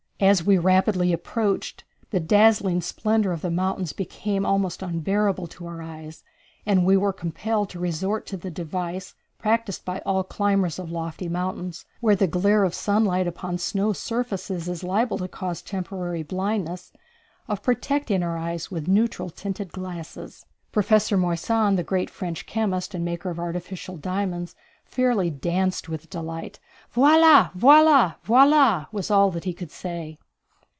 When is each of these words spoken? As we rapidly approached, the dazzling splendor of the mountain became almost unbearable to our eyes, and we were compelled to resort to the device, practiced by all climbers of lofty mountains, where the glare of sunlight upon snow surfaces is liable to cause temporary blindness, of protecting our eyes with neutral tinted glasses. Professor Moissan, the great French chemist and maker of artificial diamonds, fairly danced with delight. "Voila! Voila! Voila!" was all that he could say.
As 0.23 0.43
we 0.43 0.59
rapidly 0.59 1.11
approached, 1.13 1.83
the 2.11 2.19
dazzling 2.19 2.79
splendor 2.81 3.31
of 3.31 3.41
the 3.41 3.49
mountain 3.49 3.87
became 3.97 4.45
almost 4.45 4.83
unbearable 4.83 5.47
to 5.47 5.65
our 5.65 5.81
eyes, 5.81 6.23
and 6.63 6.85
we 6.85 6.95
were 6.95 7.11
compelled 7.11 7.69
to 7.71 7.79
resort 7.79 8.27
to 8.27 8.37
the 8.37 8.51
device, 8.51 9.15
practiced 9.39 9.83
by 9.83 9.97
all 10.05 10.23
climbers 10.23 10.77
of 10.77 10.91
lofty 10.91 11.27
mountains, 11.27 11.85
where 12.01 12.15
the 12.15 12.27
glare 12.27 12.63
of 12.65 12.75
sunlight 12.75 13.25
upon 13.25 13.57
snow 13.57 13.93
surfaces 13.93 14.69
is 14.69 14.83
liable 14.83 15.17
to 15.17 15.27
cause 15.27 15.63
temporary 15.63 16.21
blindness, 16.21 16.93
of 17.47 17.63
protecting 17.63 18.21
our 18.21 18.37
eyes 18.37 18.69
with 18.69 18.87
neutral 18.87 19.31
tinted 19.31 19.71
glasses. 19.71 20.45
Professor 20.71 21.17
Moissan, 21.17 21.75
the 21.77 21.83
great 21.83 22.11
French 22.11 22.45
chemist 22.45 22.93
and 22.93 23.03
maker 23.03 23.31
of 23.31 23.39
artificial 23.39 23.97
diamonds, 23.97 24.55
fairly 24.85 25.29
danced 25.29 25.87
with 25.87 26.09
delight. 26.09 26.59
"Voila! 26.91 27.49
Voila! 27.55 28.13
Voila!" 28.25 28.85
was 28.91 29.09
all 29.09 29.31
that 29.31 29.45
he 29.45 29.53
could 29.53 29.71
say. 29.71 30.17